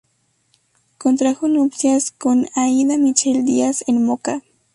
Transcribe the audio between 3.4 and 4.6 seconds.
Díaz en Moca.